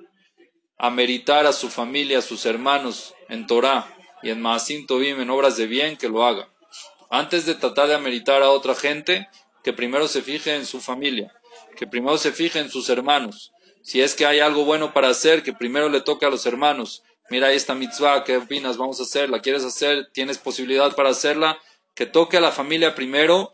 ameritar 0.77 1.45
a 1.47 1.53
su 1.53 1.69
familia, 1.69 2.19
a 2.19 2.21
sus 2.21 2.45
hermanos 2.45 3.15
en 3.29 3.47
Torah 3.47 3.95
y 4.21 4.29
en 4.29 4.41
Maasim 4.41 4.85
Tovim, 4.85 5.19
en 5.19 5.29
obras 5.31 5.57
de 5.57 5.65
bien, 5.65 5.97
que 5.97 6.09
lo 6.09 6.25
haga. 6.25 6.47
Antes 7.09 7.45
de 7.45 7.55
tratar 7.55 7.87
de 7.87 7.95
ameritar 7.95 8.43
a 8.43 8.51
otra 8.51 8.75
gente, 8.75 9.27
que 9.63 9.73
primero 9.73 10.07
se 10.07 10.21
fije 10.21 10.55
en 10.55 10.65
su 10.65 10.79
familia 10.79 11.33
que 11.77 11.87
primero 11.87 12.17
se 12.17 12.31
fije 12.33 12.59
en 12.59 12.69
sus 12.69 12.89
hermanos. 12.89 13.53
Si 13.81 14.01
es 14.01 14.15
que 14.15 14.25
hay 14.25 14.39
algo 14.39 14.65
bueno 14.65 14.93
para 14.93 15.07
hacer, 15.07 15.43
que 15.43 15.53
primero 15.53 15.87
le 15.87 16.01
toque 16.01 16.25
a 16.25 16.29
los 16.29 16.45
hermanos. 16.45 17.03
Mira 17.29 17.53
esta 17.53 17.75
mitzvah, 17.75 18.23
¿qué 18.25 18.37
opinas? 18.37 18.77
Vamos 18.77 18.99
a 18.99 19.03
hacerla. 19.03 19.39
¿Quieres 19.39 19.63
hacer? 19.63 20.09
¿Tienes 20.11 20.37
posibilidad 20.39 20.93
para 20.95 21.09
hacerla? 21.09 21.57
Que 21.93 22.05
toque 22.05 22.37
a 22.37 22.41
la 22.41 22.51
familia 22.51 22.95
primero. 22.95 23.51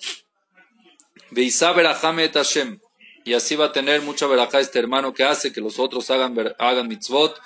Hashem. 2.34 2.80
Y 3.26 3.34
así 3.34 3.56
va 3.56 3.66
a 3.66 3.72
tener 3.72 4.02
mucha 4.02 4.26
verajá 4.28 4.60
este 4.60 4.80
hermano 4.80 5.14
que 5.14 5.24
hace 5.24 5.54
que 5.54 5.62
los 5.62 5.78
otros 5.78 6.10
hagan, 6.10 6.36
hagan 6.58 6.88
mitzvot. 6.88 7.40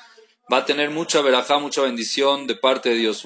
Va 0.52 0.58
a 0.58 0.66
tener 0.66 0.90
mucha 0.92 1.22
verajá, 1.22 1.60
mucha 1.60 1.82
bendición 1.82 2.48
de 2.48 2.56
parte 2.56 2.90
de 2.90 2.96
Dios. 2.96 3.26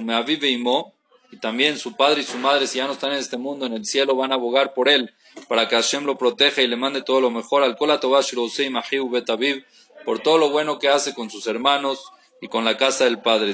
Y 1.31 1.37
también 1.39 1.77
su 1.77 1.95
padre 1.95 2.21
y 2.21 2.23
su 2.23 2.37
madre, 2.37 2.67
si 2.67 2.77
ya 2.77 2.87
no 2.87 2.93
están 2.93 3.11
en 3.11 3.19
este 3.19 3.37
mundo, 3.37 3.65
en 3.65 3.73
el 3.73 3.85
cielo, 3.85 4.15
van 4.15 4.31
a 4.31 4.35
abogar 4.35 4.73
por 4.73 4.89
él 4.89 5.13
para 5.47 5.67
que 5.67 5.75
Hashem 5.75 6.05
lo 6.05 6.17
proteja 6.17 6.61
y 6.61 6.67
le 6.67 6.75
mande 6.75 7.01
todo 7.01 7.21
lo 7.21 7.31
mejor 7.31 7.63
al 7.63 7.75
por 10.05 10.19
todo 10.19 10.37
lo 10.37 10.49
bueno 10.49 10.79
que 10.79 10.89
hace 10.89 11.13
con 11.13 11.29
sus 11.29 11.47
hermanos 11.47 12.11
y 12.41 12.47
con 12.47 12.65
la 12.65 12.77
casa 12.77 13.05
del 13.05 13.21
Padre. 13.21 13.53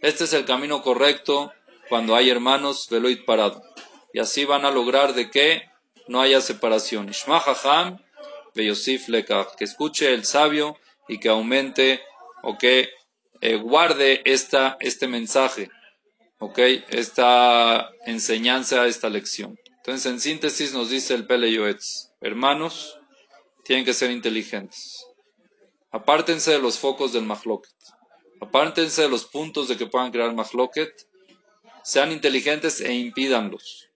Este 0.00 0.24
es 0.24 0.32
el 0.32 0.44
camino 0.44 0.82
correcto 0.82 1.52
cuando 1.88 2.14
hay 2.14 2.30
hermanos, 2.30 2.88
veloid 2.90 3.24
parado. 3.24 3.62
Y 4.12 4.20
así 4.20 4.44
van 4.44 4.64
a 4.64 4.70
lograr 4.70 5.14
de 5.14 5.30
que 5.30 5.62
no 6.08 6.20
haya 6.20 6.40
separación. 6.40 7.10
que 9.56 9.64
escuche 9.64 10.12
el 10.12 10.24
sabio 10.24 10.76
y 11.08 11.18
que 11.18 11.28
aumente 11.28 12.00
o 12.42 12.56
que 12.58 12.88
eh, 13.40 13.56
guarde 13.56 14.22
esta, 14.24 14.76
este 14.80 15.08
mensaje 15.08 15.70
¿ok? 16.40 16.58
Esta 16.88 17.90
enseñanza, 18.06 18.86
esta 18.86 19.08
lección. 19.08 19.58
Entonces, 19.76 20.10
en 20.10 20.20
síntesis 20.20 20.72
nos 20.72 20.90
dice 20.90 21.14
el 21.14 21.26
Pele 21.26 21.76
hermanos, 22.20 22.98
tienen 23.64 23.84
que 23.84 23.94
ser 23.94 24.10
inteligentes. 24.10 25.06
Apártense 25.92 26.50
de 26.50 26.58
los 26.58 26.78
focos 26.78 27.12
del 27.12 27.24
mahloket. 27.24 27.72
Apártense 28.40 29.02
de 29.02 29.08
los 29.08 29.26
puntos 29.26 29.68
de 29.68 29.76
que 29.76 29.86
puedan 29.86 30.10
crear 30.10 30.34
mahloket 30.34 31.06
sean 31.82 32.12
inteligentes 32.12 32.80
e 32.80 32.92
impídanlos. 32.92 33.88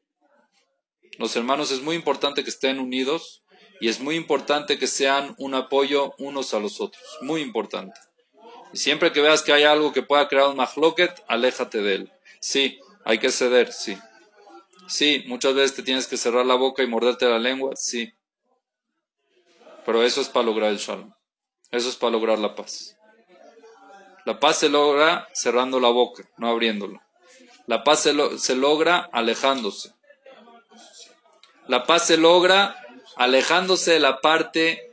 Los 1.19 1.37
hermanos 1.37 1.71
es 1.71 1.83
muy 1.83 1.97
importante 1.97 2.43
que 2.43 2.51
estén 2.51 2.79
unidos 2.79 3.43
y 3.81 3.89
es 3.89 4.01
muy 4.01 4.17
importante 4.17 4.79
que 4.79 4.87
sean 4.87 5.35
un 5.39 5.55
apoyo 5.55 6.15
unos 6.19 6.55
a 6.55 6.61
los 6.61 6.81
otros. 6.81 7.05
Muy 7.21 7.41
importante. 7.41 7.99
Y 8.73 8.79
siempre 8.79 9.13
que 9.13 9.21
veas 9.21 9.43
que 9.43 9.53
hay 9.53 9.65
algo 9.65 9.93
que 9.93 10.03
pueda 10.03 10.29
crear 10.29 10.49
un 10.49 10.57
mahloket, 10.57 11.23
aléjate 11.29 11.83
de 11.83 11.95
él. 11.95 12.13
Sí, 12.45 12.79
hay 13.07 13.19
que 13.19 13.31
ceder, 13.31 13.73
sí. 13.73 13.97
Sí, 14.87 15.25
muchas 15.27 15.55
veces 15.55 15.77
te 15.77 15.83
tienes 15.83 16.07
que 16.07 16.19
cerrar 16.19 16.45
la 16.45 16.57
boca 16.57 16.83
y 16.83 16.87
morderte 16.87 17.25
la 17.25 17.39
lengua, 17.39 17.75
sí. 17.75 18.13
Pero 19.87 20.03
eso 20.03 20.21
es 20.21 20.29
para 20.29 20.45
lograr 20.45 20.69
el 20.69 20.77
shalom. 20.77 21.11
Eso 21.71 21.89
es 21.89 21.97
para 21.97 22.13
lograr 22.13 22.39
la 22.39 22.55
paz. 22.55 22.99
La 24.27 24.39
paz 24.39 24.59
se 24.59 24.69
logra 24.69 25.27
cerrando 25.33 25.81
la 25.81 25.89
boca, 25.89 26.29
no 26.37 26.49
abriéndola. 26.49 27.03
La 27.67 27.83
paz 27.83 28.01
se, 28.01 28.55
logra 28.55 29.09
alejándose. 29.11 29.95
La 31.67 31.85
paz 31.85 32.09
se 32.09 32.19
logra 32.19 32.77
alejándose 33.17 33.93
de 33.93 34.01
la 34.01 34.21
parte 34.21 34.91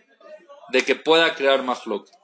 de 0.70 0.86
que 0.86 0.96
pueda 0.96 1.36
crear 1.36 1.64
mahloket. 1.64 2.16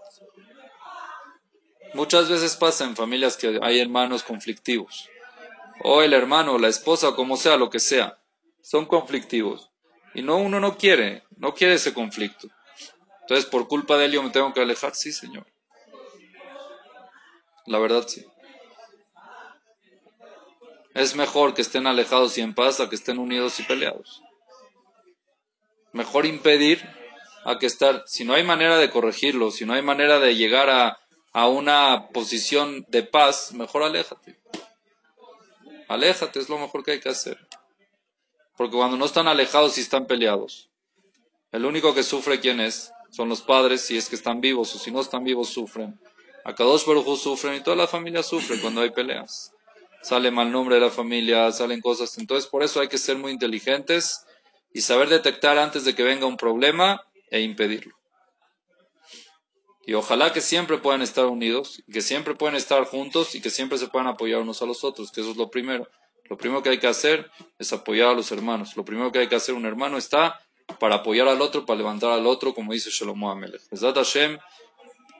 Muchas 1.94 2.30
veces 2.30 2.56
pasa 2.56 2.86
en 2.86 2.96
familias 2.96 3.36
que 3.36 3.60
hay 3.62 3.82
hermanos 3.82 4.24
conflictivos. 4.24 5.10
O 5.84 6.02
el 6.02 6.14
hermano, 6.14 6.54
o 6.54 6.60
la 6.60 6.68
esposa, 6.68 7.14
como 7.14 7.38
sea, 7.38 7.58
lo 7.58 7.70
que 7.70 7.80
sea. 7.80 8.20
Son 8.62 8.86
conflictivos. 8.86 9.70
Y 10.14 10.22
no, 10.22 10.38
uno 10.38 10.60
no 10.60 10.78
quiere, 10.78 11.24
no 11.38 11.54
quiere 11.54 11.76
ese 11.76 11.94
conflicto. 11.94 12.48
Entonces, 13.22 13.46
por 13.46 13.68
culpa 13.68 13.98
de 13.98 14.06
él 14.06 14.14
yo 14.14 14.24
me 14.24 14.30
tengo 14.30 14.54
que 14.54 14.62
alejar. 14.62 14.96
Sí, 14.96 15.12
Señor. 15.12 15.46
La 17.66 17.80
verdad, 17.80 18.08
sí. 18.08 18.26
Es 20.94 21.16
mejor 21.16 21.54
que 21.54 21.62
estén 21.62 21.86
alejados 21.86 22.38
y 22.38 22.42
en 22.42 22.56
paz 22.56 22.80
a 22.80 22.90
que 22.90 22.96
estén 22.96 23.20
unidos 23.20 23.60
y 23.60 23.64
peleados. 23.64 24.24
Mejor 25.92 26.26
impedir 26.26 26.84
a 27.44 27.60
que 27.60 27.66
estar, 27.66 28.04
si 28.08 28.26
no 28.26 28.34
hay 28.34 28.44
manera 28.44 28.78
de 28.78 28.90
corregirlo, 28.90 29.52
si 29.52 29.66
no 29.66 29.74
hay 29.74 29.82
manera 29.82 30.20
de 30.20 30.36
llegar 30.36 30.70
a, 30.70 30.98
a 31.34 31.48
una 31.48 32.08
posición 32.10 32.86
de 32.88 33.04
paz, 33.04 33.54
mejor 33.54 33.84
aléjate. 33.84 34.40
Aléjate, 35.88 36.40
es 36.40 36.50
lo 36.50 36.58
mejor 36.58 36.84
que 36.84 36.92
hay 36.92 37.00
que 37.00 37.10
hacer. 37.10 37.38
Porque 38.58 38.76
cuando 38.76 38.98
no 38.98 39.06
están 39.06 39.28
alejados 39.28 39.78
y 39.78 39.82
están 39.82 40.08
peleados, 40.08 40.70
el 41.52 41.66
único 41.66 41.94
que 41.94 42.04
sufre, 42.04 42.40
¿quién 42.40 42.60
es? 42.60 42.92
Son 43.10 43.30
los 43.30 43.42
padres, 43.42 43.82
si 43.82 43.98
es 43.98 44.10
que 44.10 44.16
están 44.16 44.42
vivos 44.42 44.76
o 44.76 44.80
si 44.80 44.92
no 44.92 45.02
están 45.02 45.24
vivos, 45.24 45.50
sufren. 45.50 46.00
Acá 46.44 46.64
dos 46.64 46.86
Baruj 46.86 47.18
sufren 47.18 47.56
y 47.56 47.62
toda 47.62 47.76
la 47.76 47.88
familia 47.88 48.24
sufre 48.24 48.60
cuando 48.60 48.82
hay 48.82 48.92
peleas. 48.92 49.54
Sale 50.02 50.32
mal 50.32 50.52
nombre 50.52 50.76
de 50.76 50.82
la 50.82 50.90
familia, 50.90 51.52
salen 51.52 51.82
cosas. 51.82 52.18
Entonces, 52.18 52.50
por 52.50 52.64
eso 52.64 52.80
hay 52.80 52.88
que 52.88 52.98
ser 52.98 53.18
muy 53.18 53.32
inteligentes 53.32 54.26
y 54.74 54.82
saber 54.82 55.10
detectar 55.10 55.58
antes 55.58 55.84
de 55.84 55.96
que 55.96 56.04
venga 56.04 56.26
un 56.26 56.38
problema 56.38 57.02
e 57.30 57.42
impedirlo. 57.42 57.97
Y 59.88 59.94
ojalá 59.94 60.34
que 60.34 60.42
siempre 60.42 60.80
puedan 60.80 61.02
estar 61.02 61.28
unidos, 61.28 61.82
que 61.90 62.02
siempre 62.02 62.36
puedan 62.36 62.58
estar 62.58 62.84
juntos 62.84 63.36
y 63.36 63.42
que 63.42 63.50
siempre 63.50 63.78
se 63.78 63.88
puedan 63.88 64.10
apoyar 64.10 64.42
unos 64.42 64.62
a 64.62 64.66
los 64.66 64.84
otros, 64.84 65.14
que 65.14 65.22
eso 65.22 65.32
es 65.32 65.38
lo 65.38 65.50
primero. 65.50 65.88
Lo 66.26 66.36
primero 66.36 66.62
que 66.62 66.68
hay 66.72 66.78
que 66.78 66.88
hacer 66.88 67.32
es 67.58 67.72
apoyar 67.72 68.10
a 68.10 68.14
los 68.14 68.30
hermanos. 68.34 68.76
Lo 68.76 68.84
primero 68.84 69.14
que 69.14 69.20
hay 69.20 69.30
que 69.30 69.36
hacer 69.36 69.56
un 69.56 69.66
hermano 69.66 69.98
está 69.98 70.42
para 70.78 70.96
apoyar 70.96 71.30
al 71.30 71.42
otro, 71.42 71.66
para 71.66 71.78
levantar 71.78 72.12
al 72.12 72.28
otro, 72.28 72.54
como 72.54 72.74
dice 72.74 72.90
Shalom 72.92 73.24
Amelech. 73.24 73.62
Hashem, 73.72 74.38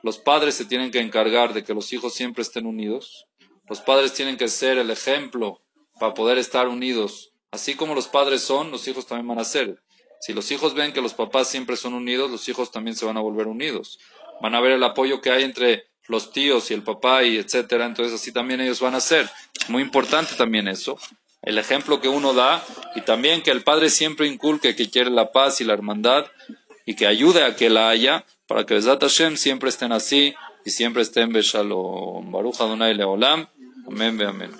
los 0.02 0.18
padres 0.18 0.56
se 0.56 0.66
tienen 0.66 0.90
que 0.90 1.00
encargar 1.00 1.54
de 1.54 1.64
que 1.64 1.72
los 1.72 1.90
hijos 1.94 2.12
siempre 2.12 2.42
estén 2.42 2.66
unidos. 2.66 3.26
Los 3.70 3.80
padres 3.80 4.12
tienen 4.12 4.36
que 4.36 4.48
ser 4.48 4.76
el 4.76 4.90
ejemplo 4.90 5.62
para 5.98 6.12
poder 6.12 6.36
estar 6.36 6.68
unidos. 6.68 7.32
Así 7.50 7.74
como 7.74 7.94
los 7.94 8.06
padres 8.06 8.42
son, 8.42 8.70
los 8.70 8.86
hijos 8.86 9.06
también 9.06 9.28
van 9.28 9.38
a 9.38 9.44
ser. 9.44 9.82
Si 10.20 10.34
los 10.34 10.50
hijos 10.50 10.74
ven 10.74 10.92
que 10.92 11.00
los 11.00 11.14
papás 11.14 11.48
siempre 11.48 11.76
son 11.76 11.94
unidos, 11.94 12.30
los 12.30 12.46
hijos 12.50 12.70
también 12.70 12.96
se 12.96 13.06
van 13.06 13.16
a 13.16 13.20
volver 13.20 13.46
unidos 13.46 13.98
van 14.40 14.54
a 14.54 14.60
ver 14.60 14.72
el 14.72 14.84
apoyo 14.84 15.20
que 15.20 15.30
hay 15.30 15.44
entre 15.44 15.86
los 16.06 16.32
tíos 16.32 16.70
y 16.70 16.74
el 16.74 16.82
papá 16.82 17.24
y 17.24 17.36
etcétera, 17.36 17.84
entonces 17.86 18.14
así 18.14 18.32
también 18.32 18.60
ellos 18.60 18.80
van 18.80 18.94
a 18.94 19.00
ser. 19.00 19.28
Muy 19.68 19.82
importante 19.82 20.34
también 20.36 20.68
eso, 20.68 20.98
el 21.42 21.58
ejemplo 21.58 22.00
que 22.00 22.08
uno 22.08 22.32
da 22.34 22.64
y 22.94 23.02
también 23.02 23.42
que 23.42 23.50
el 23.50 23.62
padre 23.62 23.90
siempre 23.90 24.26
inculque 24.26 24.74
que 24.74 24.90
quiere 24.90 25.10
la 25.10 25.32
paz 25.32 25.60
y 25.60 25.64
la 25.64 25.74
hermandad 25.74 26.26
y 26.84 26.94
que 26.94 27.06
ayude 27.06 27.44
a 27.44 27.54
que 27.54 27.70
la 27.70 27.90
haya 27.90 28.24
para 28.46 28.64
que 28.64 28.74
Besat 28.74 29.00
Hashem 29.00 29.36
siempre 29.36 29.68
estén 29.68 29.92
así 29.92 30.34
y 30.64 30.70
siempre 30.70 31.02
estén 31.02 31.32
Beshalom. 31.32 32.32
Baruch 32.32 32.60
Adonai 32.60 32.94
Leolam. 32.94 33.46
Amén, 33.86 34.20
amén. 34.22 34.50